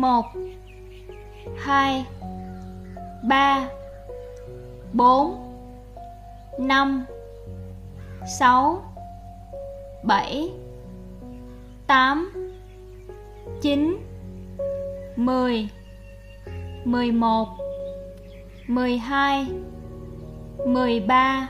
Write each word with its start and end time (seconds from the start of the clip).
một, 0.00 0.26
hai, 1.56 2.04
ba, 3.28 3.68
bốn, 4.92 5.34
năm, 6.58 7.04
sáu, 8.38 8.82
bảy, 10.02 10.50
tám, 11.86 12.32
chín, 13.60 13.96
mười 15.16 15.68
mười 16.84 17.12
một, 17.12 17.48
mười 18.66 18.98
hai, 18.98 19.46
mười 20.66 21.00
ba, 21.00 21.48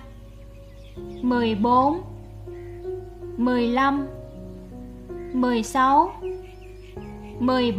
mười 7.38 7.72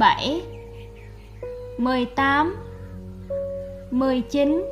18 1.80 2.54
19 3.92 4.64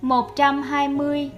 Một 0.00 0.36
trăm 0.36 0.62
hai 0.62 0.88
mươi. 0.88 1.30